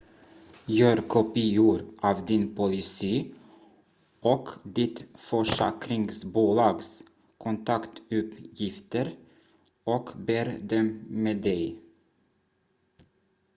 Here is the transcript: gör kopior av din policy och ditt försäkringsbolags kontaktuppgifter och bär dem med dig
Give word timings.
gör 0.65 0.97
kopior 1.07 1.83
av 2.01 2.25
din 2.25 2.55
policy 2.55 3.25
och 4.19 4.47
ditt 4.63 5.05
försäkringsbolags 5.15 7.03
kontaktuppgifter 7.37 9.17
och 9.83 10.09
bär 10.27 10.59
dem 10.59 11.03
med 11.09 11.37
dig 11.37 11.81